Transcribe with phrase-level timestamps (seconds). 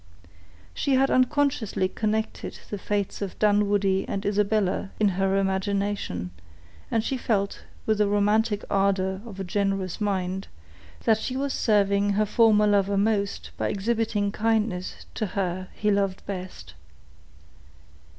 [0.73, 6.31] She had unconsciously connected the fates of Dunwoodie and Isabella in her imagination,
[6.89, 10.47] and she felt, with the romantic ardor of a generous mind,
[11.03, 16.25] that she was serving her former lover most by exhibiting kindness to her he loved
[16.25, 16.73] best.